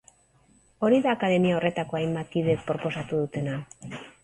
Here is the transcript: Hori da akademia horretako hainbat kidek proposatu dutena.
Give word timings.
Hori 0.87 1.01
da 1.07 1.11
akademia 1.17 1.59
horretako 1.59 1.99
hainbat 2.01 2.33
kidek 2.39 2.65
proposatu 2.73 3.23
dutena. 3.23 3.63